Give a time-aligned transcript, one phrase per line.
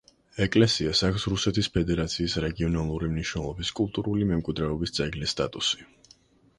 [0.43, 5.91] ეკლესიას აქვს რუსეთის ფედერაციის რეგიონალური მნიშვნელობის კულტურული მემკვიდრეობის ძეგლის სტატუსი.